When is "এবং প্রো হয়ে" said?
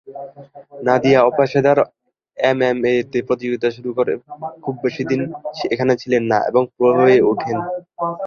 6.49-7.17